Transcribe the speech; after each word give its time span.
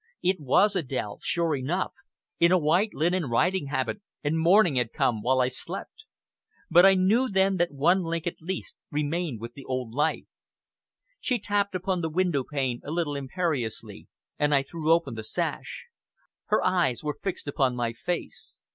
It 0.23 0.39
was 0.39 0.73
Adèle 0.75 1.19
sure 1.21 1.55
enough, 1.55 1.93
in 2.39 2.51
a 2.51 2.57
white 2.57 2.91
linen 2.91 3.25
riding 3.25 3.67
habit, 3.67 4.01
and 4.23 4.35
morning 4.39 4.73
had 4.77 4.91
come 4.93 5.21
while 5.21 5.39
I 5.39 5.47
slept. 5.47 6.05
But 6.71 6.87
I 6.87 6.95
knew 6.95 7.29
then 7.29 7.57
that 7.57 7.71
one 7.71 8.01
link 8.01 8.25
at 8.25 8.41
least 8.41 8.75
remained 8.89 9.39
with 9.39 9.53
the 9.53 9.63
old 9.63 9.93
life. 9.93 10.25
She 11.19 11.37
tapped 11.37 11.75
upon 11.75 12.01
the 12.01 12.09
window 12.09 12.43
pane 12.43 12.81
a 12.83 12.89
little 12.89 13.15
imperiously, 13.15 14.07
and 14.39 14.55
I 14.55 14.63
threw 14.63 14.91
open 14.91 15.13
the 15.13 15.23
sash. 15.23 15.85
Her 16.45 16.65
eyes 16.65 17.03
were 17.03 17.19
fixed 17.21 17.47
upon 17.47 17.75
my 17.75 17.93
face. 17.93 18.63